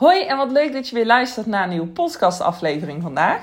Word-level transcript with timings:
Hoi 0.00 0.24
en 0.24 0.36
wat 0.36 0.50
leuk 0.50 0.72
dat 0.72 0.88
je 0.88 0.94
weer 0.94 1.06
luistert 1.06 1.46
naar 1.46 1.62
een 1.62 1.68
nieuwe 1.68 1.86
podcastaflevering 1.86 3.02
vandaag. 3.02 3.40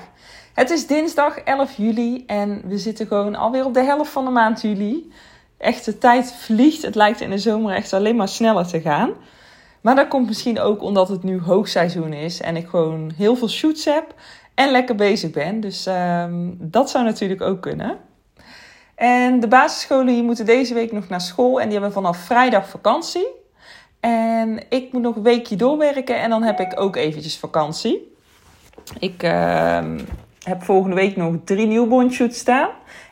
Het 0.54 0.70
is 0.70 0.88
dinsdag 0.88 1.38
11 1.38 1.78
juli 1.78 2.24
en 2.26 2.62
we 2.66 2.78
zitten 2.78 3.08
gewoon 3.08 3.36
alweer 3.36 3.66
op 3.66 3.74
de 3.74 3.84
helft 3.84 4.12
van 4.12 4.26
de 4.26 4.32
maand 4.32 4.62
juli. 4.62 5.12
Echt, 5.58 5.86
de 5.86 5.98
tijd 5.98 6.34
vliegt. 6.34 6.82
Het 6.82 6.96
lijkt 6.96 7.22
in 7.22 7.30
de 7.30 7.38
zomer 7.38 7.76
echt 7.76 7.94
alleen 7.94 8.16
maar 8.16 8.28
sneller 8.28 8.68
te 8.68 8.82
gaan. 8.82 9.12
Maar 9.82 9.96
dat 9.96 10.08
komt 10.08 10.28
misschien 10.28 10.60
ook 10.60 10.82
omdat 10.82 11.10
het 11.10 11.24
nu 11.24 11.42
hoogseizoen 11.42 12.14
is 12.14 12.42
en 12.42 12.56
ik 12.56 12.68
gewoon 12.68 13.12
heel 13.18 13.36
veel 13.36 13.50
shoots 13.50 13.86
heb 13.86 14.14
en 14.54 14.72
lekker 14.72 14.96
bezig 14.96 15.32
ben. 15.32 15.60
Dus 15.60 15.86
ehm, 15.86 16.54
dat 16.58 16.90
zou 16.90 17.06
natuurlijk 17.06 17.42
ook 17.42 17.62
kunnen. 17.62 17.98
En 18.96 19.40
de 19.40 19.48
basisscholen 19.48 20.14
hier 20.14 20.24
moeten 20.24 20.46
deze 20.46 20.74
week 20.74 20.92
nog 20.92 21.08
naar 21.10 21.22
school 21.22 21.60
en 21.60 21.66
die 21.66 21.74
hebben 21.74 21.94
vanaf 21.94 22.18
vrijdag 22.18 22.70
vakantie. 22.70 23.28
En 24.00 24.60
ik 24.70 24.92
moet 24.92 25.02
nog 25.02 25.16
een 25.16 25.24
weekje 25.24 25.56
doorwerken 25.56 26.20
en 26.20 26.30
dan 26.30 26.44
heb 26.44 26.60
ik 26.60 26.80
ook 26.80 26.96
eventjes 26.96 27.40
vakantie. 27.40 28.16
Ik 29.00 29.24
ehm, 29.24 30.00
heb 30.44 30.64
volgende 30.64 30.96
week 30.96 31.16
nog 31.16 31.36
drie 31.44 31.68
newborn 31.68 32.12
shoots 32.12 32.38
staan. 32.38 32.70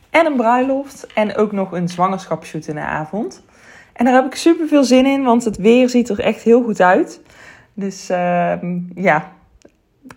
En 0.10 0.26
een 0.26 0.36
bruiloft. 0.36 1.08
En 1.14 1.36
ook 1.36 1.52
nog 1.52 1.72
een 1.72 1.90
zwangerschapsshoot 1.90 2.68
in 2.68 2.76
de 2.76 2.82
avond. 2.82 3.44
En 3.94 4.06
daar 4.06 4.14
heb 4.14 4.26
ik 4.26 4.36
super 4.36 4.68
veel 4.68 4.84
zin 4.84 5.06
in, 5.06 5.24
want 5.24 5.44
het 5.44 5.58
weer 5.58 5.90
ziet 5.90 6.10
er 6.10 6.20
echt 6.20 6.42
heel 6.42 6.64
goed 6.64 6.82
uit. 6.82 7.22
Dus 7.74 8.10
ehm, 8.10 8.80
ja, 8.96 9.32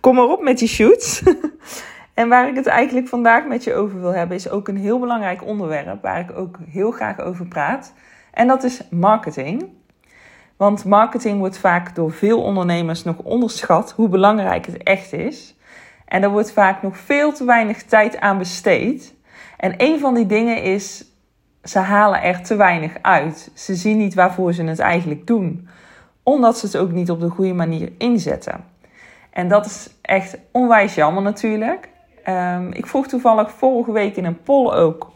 kom 0.00 0.14
maar 0.14 0.28
op 0.28 0.42
met 0.42 0.58
die 0.58 0.68
shoots. 0.68 1.22
en 2.14 2.28
waar 2.28 2.48
ik 2.48 2.54
het 2.54 2.66
eigenlijk 2.66 3.08
vandaag 3.08 3.46
met 3.46 3.64
je 3.64 3.74
over 3.74 4.00
wil 4.00 4.14
hebben, 4.14 4.36
is 4.36 4.50
ook 4.50 4.68
een 4.68 4.76
heel 4.76 4.98
belangrijk 4.98 5.44
onderwerp 5.44 6.02
waar 6.02 6.20
ik 6.20 6.38
ook 6.38 6.58
heel 6.70 6.90
graag 6.90 7.20
over 7.20 7.46
praat. 7.46 7.92
En 8.32 8.46
dat 8.46 8.64
is 8.64 8.80
marketing. 8.90 9.68
Want 10.58 10.84
marketing 10.84 11.38
wordt 11.38 11.58
vaak 11.58 11.94
door 11.94 12.12
veel 12.12 12.42
ondernemers 12.42 13.04
nog 13.04 13.16
onderschat 13.18 13.92
hoe 13.92 14.08
belangrijk 14.08 14.66
het 14.66 14.82
echt 14.82 15.12
is. 15.12 15.56
En 16.04 16.22
er 16.22 16.30
wordt 16.30 16.52
vaak 16.52 16.82
nog 16.82 16.96
veel 16.96 17.32
te 17.32 17.44
weinig 17.44 17.82
tijd 17.82 18.20
aan 18.20 18.38
besteed. 18.38 19.14
En 19.56 19.74
een 19.76 19.98
van 19.98 20.14
die 20.14 20.26
dingen 20.26 20.62
is, 20.62 21.04
ze 21.62 21.78
halen 21.78 22.22
er 22.22 22.42
te 22.42 22.56
weinig 22.56 22.92
uit. 23.02 23.50
Ze 23.54 23.74
zien 23.74 23.96
niet 23.96 24.14
waarvoor 24.14 24.52
ze 24.52 24.62
het 24.64 24.78
eigenlijk 24.78 25.26
doen. 25.26 25.68
Omdat 26.22 26.58
ze 26.58 26.66
het 26.66 26.76
ook 26.76 26.92
niet 26.92 27.10
op 27.10 27.20
de 27.20 27.28
goede 27.28 27.54
manier 27.54 27.92
inzetten. 27.98 28.64
En 29.30 29.48
dat 29.48 29.66
is 29.66 29.90
echt 30.02 30.38
onwijs 30.52 30.94
jammer 30.94 31.22
natuurlijk. 31.22 31.88
Um, 32.28 32.72
ik 32.72 32.86
vroeg 32.86 33.06
toevallig 33.06 33.50
vorige 33.50 33.92
week 33.92 34.16
in 34.16 34.24
een 34.24 34.42
poll 34.42 34.72
ook 34.72 35.12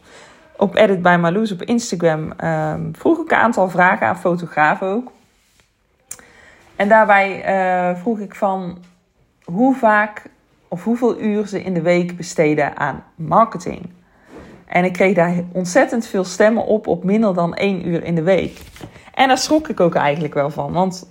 op 0.57 0.75
Edit 0.75 1.01
by 1.01 1.17
Marloes 1.19 1.51
op 1.51 1.61
Instagram. 1.61 2.33
Um, 2.43 2.95
vroeg 2.95 3.19
ik 3.19 3.31
een 3.31 3.37
aantal 3.37 3.69
vragen 3.69 4.07
aan 4.07 4.19
fotografen 4.19 4.87
ook. 4.87 5.11
En 6.75 6.87
daarbij 6.87 7.43
uh, 7.45 8.01
vroeg 8.01 8.19
ik 8.19 8.35
van 8.35 8.77
hoe 9.43 9.75
vaak 9.75 10.29
of 10.67 10.83
hoeveel 10.83 11.19
uur 11.19 11.47
ze 11.47 11.63
in 11.63 11.73
de 11.73 11.81
week 11.81 12.17
besteden 12.17 12.77
aan 12.77 13.03
marketing. 13.15 13.89
En 14.65 14.83
ik 14.83 14.93
kreeg 14.93 15.15
daar 15.15 15.33
ontzettend 15.51 16.07
veel 16.07 16.23
stemmen 16.23 16.65
op 16.65 16.87
op 16.87 17.03
minder 17.03 17.33
dan 17.33 17.55
één 17.55 17.87
uur 17.87 18.03
in 18.03 18.15
de 18.15 18.23
week. 18.23 18.61
En 19.13 19.27
daar 19.27 19.37
schrok 19.37 19.69
ik 19.69 19.79
ook 19.79 19.95
eigenlijk 19.95 20.33
wel 20.33 20.49
van, 20.49 20.71
want 20.71 21.09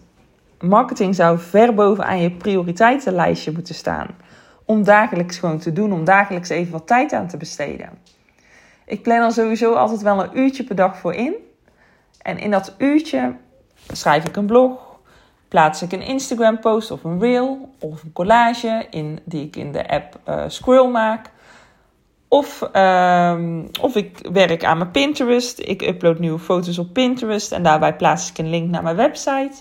marketing 0.60 1.14
zou 1.14 1.38
ver 1.38 1.74
bovenaan 1.74 2.20
je 2.20 2.30
prioriteitenlijstje 2.30 3.52
moeten 3.52 3.74
staan. 3.74 4.06
Om 4.64 4.84
dagelijks 4.84 5.38
gewoon 5.38 5.58
te 5.58 5.72
doen, 5.72 5.92
om 5.92 6.04
dagelijks 6.04 6.48
even 6.48 6.72
wat 6.72 6.86
tijd 6.86 7.12
aan 7.12 7.28
te 7.28 7.36
besteden. 7.36 7.88
Ik 8.86 9.02
plan 9.02 9.22
er 9.22 9.32
sowieso 9.32 9.74
altijd 9.74 10.02
wel 10.02 10.22
een 10.22 10.38
uurtje 10.38 10.64
per 10.64 10.76
dag 10.76 10.98
voor 10.98 11.14
in. 11.14 11.34
En 12.22 12.38
in 12.38 12.50
dat 12.50 12.74
uurtje 12.78 13.36
schrijf 13.92 14.24
ik 14.24 14.36
een 14.36 14.46
blog, 14.46 14.91
plaats 15.52 15.82
ik 15.82 15.92
een 15.92 16.02
Instagram 16.02 16.60
post 16.60 16.90
of 16.90 17.04
een 17.04 17.20
reel 17.20 17.74
of 17.78 18.02
een 18.02 18.12
collage 18.12 18.86
in, 18.90 19.20
die 19.24 19.46
ik 19.46 19.56
in 19.56 19.72
de 19.72 19.88
app 19.88 20.18
uh, 20.66 20.90
maak. 20.92 21.30
Of, 22.28 22.68
um, 22.72 23.68
of 23.80 23.96
ik 23.96 24.28
werk 24.32 24.64
aan 24.64 24.78
mijn 24.78 24.90
Pinterest. 24.90 25.58
Ik 25.58 25.82
upload 25.82 26.18
nieuwe 26.18 26.38
foto's 26.38 26.78
op 26.78 26.92
Pinterest 26.92 27.52
en 27.52 27.62
daarbij 27.62 27.96
plaats 27.96 28.30
ik 28.30 28.38
een 28.38 28.50
link 28.50 28.70
naar 28.70 28.82
mijn 28.82 28.96
website. 28.96 29.52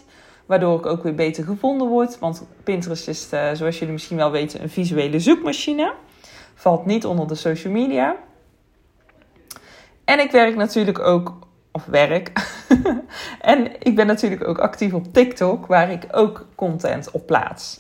Waardoor 0.46 0.80
ik 0.80 0.86
ook 0.86 1.04
weer 1.04 1.16
beter 1.16 1.44
gevonden 1.44 1.88
word. 1.88 2.20
Want 2.20 2.48
Pinterest 2.64 3.08
is, 3.08 3.30
uh, 3.34 3.52
zoals 3.54 3.80
jullie 3.80 3.94
misschien 3.94 4.18
wel 4.18 4.32
weten, 4.32 4.62
een 4.62 4.70
visuele 4.70 5.20
zoekmachine. 5.20 5.94
Valt 6.56 6.86
niet 6.86 7.06
onder 7.06 7.28
de 7.28 7.36
social 7.36 7.74
media. 7.74 8.16
En 10.06 10.20
ik 10.20 10.32
werk 10.32 10.56
natuurlijk 10.56 11.00
ook 11.00 11.34
of 11.72 11.86
werk. 11.86 12.32
en 13.42 13.72
ik 13.80 13.96
ben 13.96 14.08
natuurlijk 14.08 14.48
ook 14.48 14.60
actief 14.60 14.94
op 14.94 15.14
TikTok, 15.14 15.66
waar 15.66 15.92
ik 15.92 16.08
ook 16.12 16.48
content 16.56 17.12
op 17.12 17.26
plaats. 17.26 17.80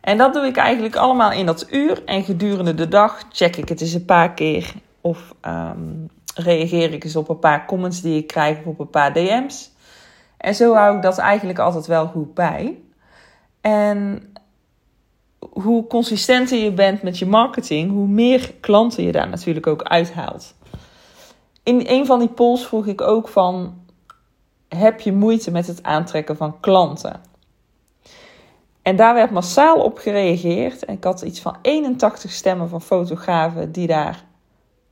En 0.00 0.18
dat 0.18 0.34
doe 0.34 0.46
ik 0.46 0.56
eigenlijk 0.56 0.96
allemaal 0.96 1.32
in 1.32 1.46
dat 1.46 1.66
uur. 1.70 2.04
En 2.04 2.24
gedurende 2.24 2.74
de 2.74 2.88
dag 2.88 3.22
check 3.32 3.56
ik 3.56 3.68
het 3.68 3.80
eens 3.80 3.92
een 3.92 4.04
paar 4.04 4.34
keer. 4.34 4.72
Of 5.00 5.34
um, 5.46 6.08
reageer 6.34 6.92
ik 6.92 7.04
eens 7.04 7.16
op 7.16 7.28
een 7.28 7.38
paar 7.38 7.66
comments 7.66 8.00
die 8.00 8.18
ik 8.18 8.26
krijg 8.26 8.58
of 8.58 8.64
op 8.64 8.80
een 8.80 8.90
paar 8.90 9.12
DM's. 9.12 9.70
En 10.36 10.54
zo 10.54 10.74
hou 10.74 10.96
ik 10.96 11.02
dat 11.02 11.18
eigenlijk 11.18 11.58
altijd 11.58 11.86
wel 11.86 12.06
goed 12.06 12.34
bij. 12.34 12.78
En 13.60 14.22
hoe 15.38 15.86
consistenter 15.86 16.58
je 16.58 16.72
bent 16.72 17.02
met 17.02 17.18
je 17.18 17.26
marketing, 17.26 17.90
hoe 17.90 18.06
meer 18.06 18.54
klanten 18.60 19.04
je 19.04 19.12
daar 19.12 19.28
natuurlijk 19.28 19.66
ook 19.66 19.82
uithaalt 19.82 20.54
in 21.66 21.82
een 21.86 22.06
van 22.06 22.18
die 22.18 22.28
polls 22.28 22.66
vroeg 22.66 22.86
ik 22.86 23.00
ook 23.00 23.28
van: 23.28 23.74
heb 24.76 25.00
je 25.00 25.12
moeite 25.12 25.50
met 25.50 25.66
het 25.66 25.82
aantrekken 25.82 26.36
van 26.36 26.60
klanten? 26.60 27.20
En 28.82 28.96
daar 28.96 29.14
werd 29.14 29.30
massaal 29.30 29.82
op 29.82 29.98
gereageerd. 29.98 30.84
En 30.84 30.94
ik 30.94 31.04
had 31.04 31.22
iets 31.22 31.40
van 31.40 31.56
81 31.62 32.30
stemmen 32.30 32.68
van 32.68 32.82
fotografen 32.82 33.72
die 33.72 33.86
daar 33.86 34.24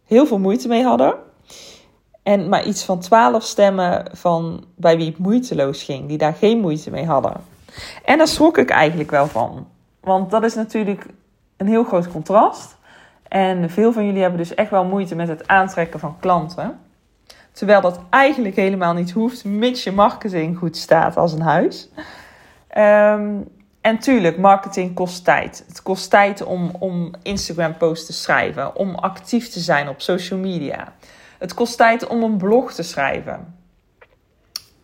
heel 0.04 0.26
veel 0.26 0.38
moeite 0.38 0.68
mee 0.68 0.84
hadden. 0.84 1.14
En 2.22 2.48
maar 2.48 2.64
iets 2.64 2.84
van 2.84 3.00
12 3.00 3.42
stemmen 3.42 4.10
van 4.12 4.64
bij 4.76 4.96
wie 4.96 5.06
het 5.06 5.18
moeiteloos 5.18 5.82
ging, 5.82 6.08
die 6.08 6.18
daar 6.18 6.34
geen 6.34 6.60
moeite 6.60 6.90
mee 6.90 7.06
hadden. 7.06 7.32
En 8.04 8.18
daar 8.18 8.28
schrok 8.28 8.58
ik 8.58 8.70
eigenlijk 8.70 9.10
wel 9.10 9.26
van. 9.26 9.66
Want 10.00 10.30
dat 10.30 10.44
is 10.44 10.54
natuurlijk 10.54 11.06
een 11.56 11.66
heel 11.66 11.84
groot 11.84 12.08
contrast. 12.08 12.76
En 13.28 13.70
veel 13.70 13.92
van 13.92 14.04
jullie 14.04 14.20
hebben 14.20 14.38
dus 14.38 14.54
echt 14.54 14.70
wel 14.70 14.84
moeite 14.84 15.14
met 15.14 15.28
het 15.28 15.46
aantrekken 15.46 16.00
van 16.00 16.16
klanten. 16.18 16.78
Terwijl 17.54 17.80
dat 17.80 18.00
eigenlijk 18.10 18.56
helemaal 18.56 18.92
niet 18.92 19.10
hoeft, 19.10 19.44
mits 19.44 19.84
je 19.84 19.92
marketing 19.92 20.58
goed 20.58 20.76
staat 20.76 21.16
als 21.16 21.32
een 21.32 21.40
huis. 21.40 21.88
Um, 22.78 23.48
en 23.80 23.98
tuurlijk, 23.98 24.38
marketing 24.38 24.94
kost 24.94 25.24
tijd. 25.24 25.64
Het 25.68 25.82
kost 25.82 26.10
tijd 26.10 26.42
om, 26.42 26.70
om 26.78 27.10
Instagram-posts 27.22 28.06
te 28.06 28.12
schrijven, 28.12 28.76
om 28.76 28.94
actief 28.94 29.48
te 29.48 29.60
zijn 29.60 29.88
op 29.88 30.00
social 30.00 30.38
media. 30.38 30.92
Het 31.38 31.54
kost 31.54 31.76
tijd 31.76 32.06
om 32.06 32.22
een 32.22 32.36
blog 32.36 32.72
te 32.72 32.82
schrijven. 32.82 33.54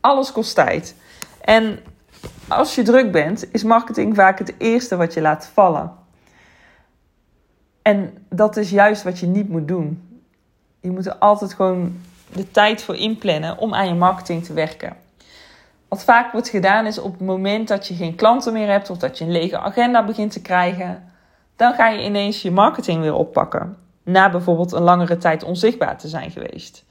Alles 0.00 0.32
kost 0.32 0.54
tijd. 0.54 0.94
En 1.40 1.78
als 2.48 2.74
je 2.74 2.82
druk 2.82 3.12
bent, 3.12 3.52
is 3.52 3.62
marketing 3.62 4.14
vaak 4.14 4.38
het 4.38 4.54
eerste 4.58 4.96
wat 4.96 5.14
je 5.14 5.20
laat 5.20 5.50
vallen. 5.52 5.92
En 7.82 8.26
dat 8.28 8.56
is 8.56 8.70
juist 8.70 9.02
wat 9.02 9.18
je 9.18 9.26
niet 9.26 9.48
moet 9.48 9.68
doen. 9.68 10.22
Je 10.80 10.90
moet 10.90 11.06
er 11.06 11.16
altijd 11.16 11.54
gewoon 11.54 12.00
de 12.32 12.50
tijd 12.50 12.82
voor 12.82 12.96
inplannen 12.96 13.58
om 13.58 13.74
aan 13.74 13.88
je 13.88 13.94
marketing 13.94 14.44
te 14.44 14.52
werken. 14.52 14.96
Wat 15.88 16.04
vaak 16.04 16.32
wordt 16.32 16.48
gedaan 16.48 16.86
is 16.86 16.98
op 16.98 17.12
het 17.12 17.20
moment 17.20 17.68
dat 17.68 17.86
je 17.86 17.94
geen 17.94 18.14
klanten 18.14 18.52
meer 18.52 18.68
hebt 18.68 18.90
of 18.90 18.98
dat 18.98 19.18
je 19.18 19.24
een 19.24 19.32
lege 19.32 19.58
agenda 19.58 20.04
begint 20.04 20.32
te 20.32 20.42
krijgen, 20.42 21.12
dan 21.56 21.74
ga 21.74 21.88
je 21.88 22.04
ineens 22.04 22.42
je 22.42 22.50
marketing 22.50 23.00
weer 23.00 23.14
oppakken. 23.14 23.76
Na 24.02 24.30
bijvoorbeeld 24.30 24.72
een 24.72 24.82
langere 24.82 25.18
tijd 25.18 25.42
onzichtbaar 25.42 25.98
te 25.98 26.08
zijn 26.08 26.30
geweest. 26.30 26.84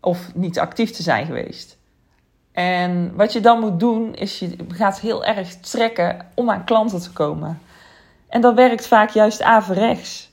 Of 0.00 0.34
niet 0.34 0.58
actief 0.58 0.90
te 0.90 1.02
zijn 1.02 1.26
geweest. 1.26 1.78
En 2.52 3.16
wat 3.16 3.32
je 3.32 3.40
dan 3.40 3.60
moet 3.60 3.80
doen, 3.80 4.14
is 4.14 4.38
je 4.38 4.56
gaat 4.68 5.00
heel 5.00 5.24
erg 5.24 5.56
trekken 5.56 6.26
om 6.34 6.50
aan 6.50 6.64
klanten 6.64 7.00
te 7.00 7.12
komen. 7.12 7.60
En 8.28 8.40
dat 8.40 8.54
werkt 8.54 8.86
vaak 8.86 9.10
juist 9.10 9.42
averechts. 9.42 10.30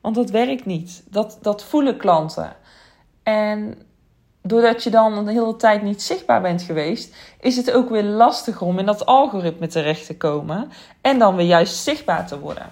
Want 0.00 0.14
dat 0.14 0.30
werkt 0.30 0.64
niet. 0.64 1.02
Dat, 1.10 1.38
dat 1.42 1.64
voelen 1.64 1.96
klanten. 1.96 2.56
En 3.24 3.74
doordat 4.42 4.82
je 4.82 4.90
dan 4.90 5.24
de 5.24 5.32
hele 5.32 5.56
tijd 5.56 5.82
niet 5.82 6.02
zichtbaar 6.02 6.40
bent 6.40 6.62
geweest, 6.62 7.16
is 7.40 7.56
het 7.56 7.72
ook 7.72 7.88
weer 7.88 8.02
lastiger 8.02 8.66
om 8.66 8.78
in 8.78 8.86
dat 8.86 9.06
algoritme 9.06 9.66
terecht 9.66 10.06
te 10.06 10.16
komen 10.16 10.70
en 11.00 11.18
dan 11.18 11.36
weer 11.36 11.46
juist 11.46 11.76
zichtbaar 11.76 12.26
te 12.26 12.38
worden. 12.38 12.66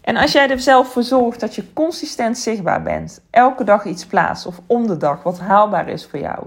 En 0.00 0.16
als 0.16 0.32
jij 0.32 0.50
er 0.50 0.60
zelf 0.60 0.92
voor 0.92 1.02
zorgt 1.02 1.40
dat 1.40 1.54
je 1.54 1.72
consistent 1.72 2.38
zichtbaar 2.38 2.82
bent, 2.82 3.20
elke 3.30 3.64
dag 3.64 3.84
iets 3.84 4.06
plaatst 4.06 4.46
of 4.46 4.60
om 4.66 4.86
de 4.86 4.96
dag 4.96 5.22
wat 5.22 5.38
haalbaar 5.38 5.88
is 5.88 6.06
voor 6.06 6.18
jou, 6.18 6.46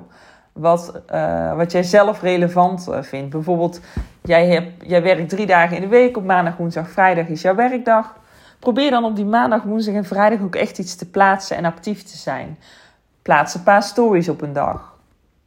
wat, 0.54 1.02
uh, 1.12 1.56
wat 1.56 1.72
jij 1.72 1.84
zelf 1.84 2.22
relevant 2.22 2.88
uh, 2.90 3.02
vindt. 3.02 3.30
Bijvoorbeeld, 3.30 3.80
jij, 4.22 4.48
hebt, 4.48 4.72
jij 4.88 5.04
werkt 5.04 5.30
drie 5.30 5.46
dagen 5.46 5.76
in 5.76 5.82
de 5.82 5.88
week, 5.88 6.18
op 6.18 6.24
maandag, 6.24 6.58
woensdag, 6.58 6.90
vrijdag 6.90 7.28
is 7.28 7.42
jouw 7.42 7.56
werkdag. 7.56 8.16
Probeer 8.60 8.92
dan 8.92 9.04
op 9.04 9.16
die 9.16 9.26
maandag, 9.26 9.64
woensdag 9.64 9.94
en 9.94 10.06
vrijdag 10.06 10.42
ook 10.42 10.56
echt 10.56 10.80
iets 10.80 10.96
te 10.96 11.10
plaatsen 11.10 11.58
en 11.58 11.66
actief 11.66 12.04
te 12.04 12.18
zijn. 12.18 12.58
Plaats 13.22 13.56
een 13.56 13.64
paar 13.64 13.84
stories 13.84 14.30
op 14.30 14.42
een 14.42 14.54
dag. 14.54 14.98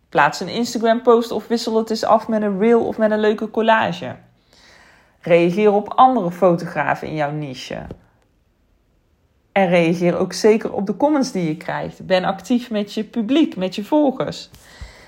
Plaats 0.08 0.40
een 0.40 0.48
Instagram 0.48 1.02
post 1.02 1.30
of 1.30 1.46
wissel 1.46 1.76
het 1.76 1.90
eens 1.90 2.04
af 2.04 2.28
met 2.28 2.42
een 2.42 2.58
reel 2.58 2.86
of 2.86 2.98
met 2.98 3.10
een 3.10 3.20
leuke 3.20 3.50
collage. 3.50 4.16
Reageer 5.20 5.72
op 5.72 5.92
andere 5.94 6.30
fotografen 6.30 7.08
in 7.08 7.14
jouw 7.14 7.30
niche. 7.30 7.86
En 9.52 9.68
reageer 9.68 10.16
ook 10.16 10.32
zeker 10.32 10.72
op 10.72 10.86
de 10.86 10.96
comments 10.96 11.32
die 11.32 11.46
je 11.46 11.56
krijgt. 11.56 12.06
Ben 12.06 12.24
actief 12.24 12.70
met 12.70 12.94
je 12.94 13.04
publiek, 13.04 13.56
met 13.56 13.74
je 13.74 13.84
volgers. 13.84 14.50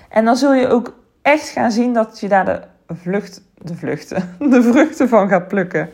En 0.09 0.25
dan 0.25 0.35
zul 0.35 0.53
je 0.53 0.67
ook 0.67 0.93
echt 1.21 1.49
gaan 1.49 1.71
zien 1.71 1.93
dat 1.93 2.19
je 2.19 2.27
daar 2.27 2.45
de 2.45 2.61
vlucht, 2.87 3.41
de 3.57 3.75
de 4.49 4.63
vruchten 4.63 5.09
van 5.09 5.29
gaat 5.29 5.47
plukken. 5.47 5.89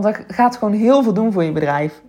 Want 0.00 0.16
dat 0.16 0.36
gaat 0.36 0.56
gewoon 0.56 0.74
heel 0.74 1.02
veel 1.02 1.14
doen 1.14 1.32
voor 1.32 1.44
je 1.44 1.52
bedrijf. 1.52 2.02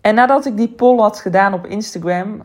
En 0.00 0.14
nadat 0.14 0.46
ik 0.46 0.56
die 0.56 0.68
poll 0.68 0.98
had 0.98 1.20
gedaan 1.20 1.54
op 1.54 1.66
Instagram, 1.66 2.42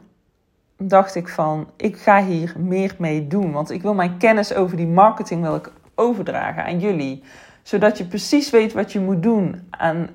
dacht 0.78 1.16
ik 1.16 1.28
van, 1.28 1.70
ik 1.76 1.98
ga 1.98 2.24
hier 2.24 2.54
meer 2.58 2.96
mee 2.98 3.28
doen. 3.28 3.52
Want 3.52 3.72
ik 3.72 3.82
wil 3.82 3.94
mijn 3.94 4.18
kennis 4.18 4.54
over 4.54 4.78
die 4.78 4.88
marketing 4.88 5.42
wil 5.42 5.56
ik 5.56 5.72
overdragen 5.96 6.66
aan 6.66 6.80
jullie. 6.80 7.24
Zodat 7.64 7.98
je 7.98 8.06
precies 8.06 8.50
weet 8.50 8.74
wat 8.74 8.92
je 8.92 9.00
moet 9.00 9.24
doen. 9.24 9.68
Aan 9.70 10.10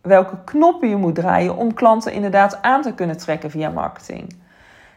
welke 0.00 0.36
knoppen 0.44 0.88
je 0.88 0.96
moet 0.96 1.14
draaien 1.14 1.56
om 1.56 1.74
klanten 1.74 2.12
inderdaad 2.12 2.62
aan 2.62 2.82
te 2.82 2.94
kunnen 2.94 3.16
trekken 3.16 3.50
via 3.50 3.70
marketing. 3.70 4.36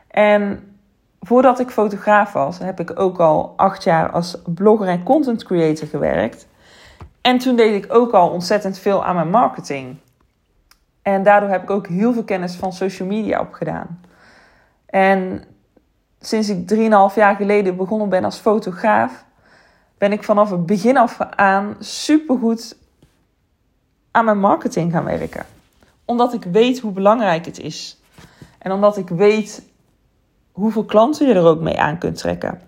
En 0.08 0.76
voordat 1.20 1.60
ik 1.60 1.70
fotograaf 1.70 2.34
was, 2.34 2.58
heb 2.58 2.80
ik 2.80 3.00
ook 3.00 3.20
al 3.20 3.54
acht 3.56 3.84
jaar 3.84 4.12
als 4.12 4.42
blogger 4.46 4.88
en 4.88 5.04
content 5.04 5.44
creator 5.44 5.88
gewerkt. 5.88 6.48
En 7.28 7.38
toen 7.38 7.56
deed 7.56 7.84
ik 7.84 7.94
ook 7.94 8.12
al 8.12 8.30
ontzettend 8.30 8.80
veel 8.80 9.06
aan 9.06 9.16
mijn 9.16 9.30
marketing. 9.30 9.98
En 11.02 11.24
daardoor 11.24 11.50
heb 11.50 11.64
ik 11.64 11.70
ook 11.70 11.88
heel 11.88 12.14
veel 12.14 12.24
kennis 12.24 12.56
van 12.56 12.74
social 12.74 13.08
media 13.08 13.40
opgedaan. 13.40 14.02
En 14.86 15.44
sinds 16.20 16.50
ik 16.50 16.74
3,5 16.74 17.16
jaar 17.16 17.36
geleden 17.36 17.76
begonnen 17.76 18.10
ben 18.10 18.24
als 18.24 18.38
fotograaf, 18.38 19.26
ben 19.98 20.12
ik 20.12 20.24
vanaf 20.24 20.50
het 20.50 20.66
begin 20.66 20.98
af 20.98 21.20
aan 21.20 21.76
supergoed 21.80 22.78
aan 24.12 24.26
mijn 24.26 24.40
marketing 24.40 24.92
gaan 24.92 25.06
werken. 25.06 25.46
Omdat 26.06 26.34
ik 26.34 26.44
weet 26.44 26.80
hoe 26.80 26.92
belangrijk 26.92 27.46
het 27.46 27.60
is. 27.60 28.02
En 28.58 28.72
omdat 28.72 28.98
ik 28.98 29.10
weet 29.10 29.64
hoeveel 30.52 30.86
klanten 30.86 31.28
je 31.28 31.34
er 31.34 31.46
ook 31.46 31.62
mee 31.62 31.80
aan 31.80 31.98
kunt 31.98 32.18
trekken. 32.18 32.62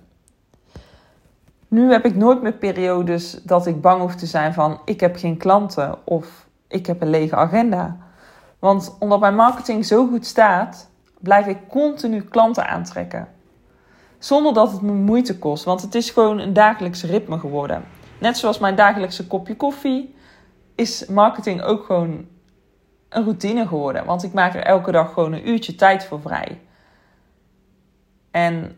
Nu 1.69 1.91
heb 1.91 2.05
ik 2.05 2.15
nooit 2.15 2.41
meer 2.41 2.53
periodes 2.53 3.43
dat 3.43 3.67
ik 3.67 3.81
bang 3.81 4.01
hoef 4.01 4.15
te 4.15 4.25
zijn 4.25 4.53
van 4.53 4.81
ik 4.85 4.99
heb 4.99 5.15
geen 5.15 5.37
klanten 5.37 6.07
of 6.07 6.47
ik 6.67 6.85
heb 6.85 7.01
een 7.01 7.09
lege 7.09 7.35
agenda. 7.35 7.97
Want 8.59 8.95
omdat 8.99 9.19
mijn 9.19 9.35
marketing 9.35 9.85
zo 9.85 10.07
goed 10.07 10.25
staat, 10.25 10.89
blijf 11.19 11.45
ik 11.45 11.57
continu 11.67 12.21
klanten 12.21 12.67
aantrekken. 12.67 13.27
Zonder 14.17 14.53
dat 14.53 14.71
het 14.71 14.81
me 14.81 14.91
moeite 14.91 15.39
kost, 15.39 15.63
want 15.63 15.81
het 15.81 15.95
is 15.95 16.09
gewoon 16.09 16.39
een 16.39 16.53
dagelijks 16.53 17.03
ritme 17.03 17.39
geworden. 17.39 17.83
Net 18.19 18.37
zoals 18.37 18.59
mijn 18.59 18.75
dagelijkse 18.75 19.27
kopje 19.27 19.55
koffie, 19.55 20.15
is 20.75 21.05
marketing 21.05 21.61
ook 21.61 21.85
gewoon 21.85 22.25
een 23.09 23.23
routine 23.23 23.67
geworden. 23.67 24.05
Want 24.05 24.23
ik 24.23 24.33
maak 24.33 24.53
er 24.55 24.63
elke 24.63 24.91
dag 24.91 25.13
gewoon 25.13 25.33
een 25.33 25.49
uurtje 25.49 25.75
tijd 25.75 26.05
voor 26.05 26.21
vrij. 26.21 26.59
En 28.31 28.75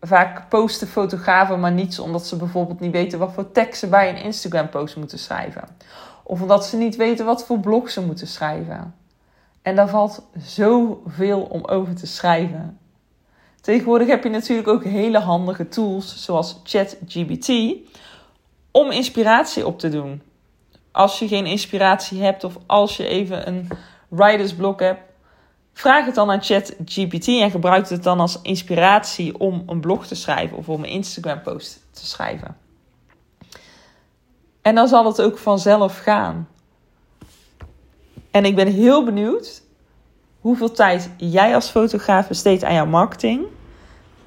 vaak 0.00 0.48
posten 0.48 0.88
fotografen 0.88 1.60
maar 1.60 1.72
niets 1.72 1.98
omdat 1.98 2.26
ze 2.26 2.36
bijvoorbeeld 2.36 2.80
niet 2.80 2.92
weten 2.92 3.18
wat 3.18 3.32
voor 3.32 3.52
tekst 3.52 3.80
ze 3.80 3.86
bij 3.86 4.08
een 4.08 4.22
Instagram 4.22 4.68
post 4.68 4.96
moeten 4.96 5.18
schrijven. 5.18 5.64
Of 6.22 6.42
omdat 6.42 6.66
ze 6.66 6.76
niet 6.76 6.96
weten 6.96 7.24
wat 7.24 7.44
voor 7.44 7.58
blog 7.58 7.90
ze 7.90 8.00
moeten 8.00 8.26
schrijven. 8.26 8.94
En 9.62 9.76
daar 9.76 9.88
valt 9.88 10.22
zoveel 10.38 11.40
om 11.40 11.64
over 11.64 11.94
te 11.94 12.06
schrijven. 12.06 12.78
Tegenwoordig 13.60 14.08
heb 14.08 14.24
je 14.24 14.30
natuurlijk 14.30 14.68
ook 14.68 14.84
hele 14.84 15.18
handige 15.18 15.68
tools 15.68 16.24
zoals 16.24 16.60
ChatGPT 16.64 17.52
om 18.70 18.90
inspiratie 18.90 19.66
op 19.66 19.78
te 19.78 19.88
doen. 19.88 20.22
Als 20.92 21.18
je 21.18 21.28
geen 21.28 21.46
inspiratie 21.46 22.22
hebt 22.22 22.44
of 22.44 22.58
als 22.66 22.96
je 22.96 23.06
even 23.06 23.48
een 23.48 23.68
writersblok 24.08 24.80
hebt, 24.80 25.00
vraag 25.80 26.04
het 26.04 26.14
dan 26.14 26.30
aan 26.30 26.42
ChatGPT 26.42 27.26
en 27.26 27.50
gebruik 27.50 27.88
het 27.88 28.02
dan 28.02 28.20
als 28.20 28.38
inspiratie 28.42 29.38
om 29.38 29.62
een 29.66 29.80
blog 29.80 30.06
te 30.06 30.14
schrijven 30.14 30.56
of 30.56 30.68
om 30.68 30.82
een 30.82 30.88
Instagram 30.90 31.42
post 31.42 31.80
te 31.90 32.06
schrijven. 32.06 32.56
En 34.62 34.74
dan 34.74 34.88
zal 34.88 35.04
het 35.04 35.22
ook 35.22 35.38
vanzelf 35.38 35.98
gaan. 35.98 36.48
En 38.30 38.44
ik 38.44 38.54
ben 38.54 38.66
heel 38.66 39.04
benieuwd 39.04 39.62
hoeveel 40.40 40.70
tijd 40.70 41.10
jij 41.16 41.54
als 41.54 41.68
fotograaf 41.68 42.28
besteedt 42.28 42.64
aan 42.64 42.74
jouw 42.74 42.86
marketing. 42.86 43.46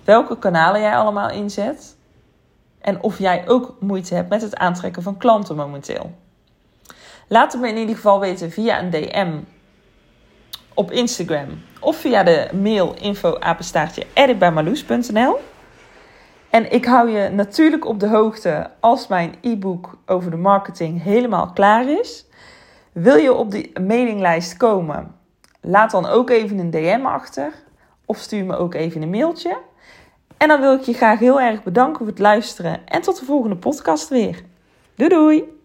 Welke 0.04 0.38
kanalen 0.38 0.82
jij 0.82 0.96
allemaal 0.96 1.30
inzet. 1.30 1.96
En 2.82 3.02
of 3.02 3.20
jij 3.20 3.48
ook 3.48 3.76
moeite 3.80 4.16
hebt 4.16 4.30
met 4.30 4.42
het 4.42 4.56
aantrekken 4.56 5.04
van 5.04 5.18
klanten 5.18 5.56
momenteel. 5.56 6.12
Laat 7.28 7.52
het 7.52 7.62
me 7.62 7.68
in 7.68 7.78
ieder 7.78 7.96
geval 7.96 8.20
weten 8.20 8.52
via 8.52 8.80
een 8.80 8.90
DM 8.90 9.40
op 10.74 10.92
Instagram 10.92 11.48
of 11.80 11.96
via 11.96 12.24
de 12.24 12.50
mail 12.62 12.96
info 13.02 13.38
En 16.50 16.72
ik 16.72 16.86
hou 16.86 17.10
je 17.10 17.30
natuurlijk 17.30 17.86
op 17.86 18.00
de 18.00 18.08
hoogte 18.08 18.70
als 18.80 19.08
mijn 19.08 19.36
e-book 19.42 19.98
over 20.06 20.32
de 20.32 20.38
marketing 20.38 21.04
helemaal 21.04 21.52
klaar 21.54 21.90
is. 21.90 22.26
Wil 22.92 23.16
je 23.16 23.34
op 23.34 23.52
die 23.52 23.80
mailinglijst 23.80 24.58
komen? 24.58 25.16
Laat 25.62 25.92
dan 25.92 26.06
ook 26.06 26.30
even 26.30 26.60
een 26.60 26.72
DM 26.72 27.06
achter 27.06 27.54
of 28.06 28.18
stuur 28.18 28.46
me 28.46 28.58
ook 28.58 28.74
even 28.74 29.02
een 29.02 29.10
mailtje. 29.10 29.58
En 30.38 30.48
dan 30.48 30.60
wil 30.60 30.74
ik 30.74 30.82
je 30.82 30.94
graag 30.94 31.20
heel 31.20 31.42
erg 31.42 31.64
bedanken 31.64 31.98
voor 31.98 32.08
het 32.08 32.20
luisteren 32.20 32.88
en 32.88 33.02
tot 33.02 33.20
de 33.20 33.26
volgende 33.26 33.56
podcast 33.56 34.10
weer. 34.10 34.44
Doei 34.96 35.10
doei! 35.10 35.63